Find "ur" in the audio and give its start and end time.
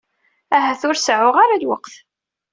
0.89-0.95